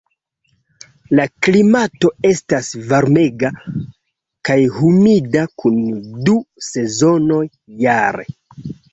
[1.17, 3.51] La klimato estas varmega
[4.49, 5.77] kaj humida kun
[6.29, 6.35] du
[6.69, 7.43] sezonoj
[7.85, 8.27] jare.